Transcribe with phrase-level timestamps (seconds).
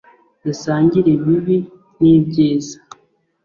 [0.43, 1.57] dusangira ibibi
[2.01, 2.77] n'ibyiza